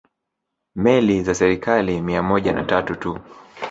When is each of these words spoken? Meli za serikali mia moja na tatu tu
Meli 0.75 1.23
za 1.23 1.35
serikali 1.35 2.01
mia 2.01 2.23
moja 2.23 2.53
na 2.53 2.63
tatu 2.63 2.95
tu 2.95 3.19